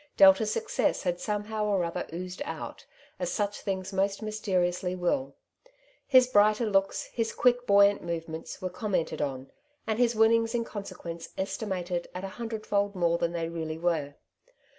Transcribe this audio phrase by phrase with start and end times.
[0.17, 2.87] Delta's success had somehow or other oozed out,
[3.19, 5.35] as such things most mysteriously will.
[6.07, 9.51] His brighter looks, his quick buoyant movements, were commented on,
[9.85, 14.15] and his winnings in consequence estimated at a hundredfold more than they really were.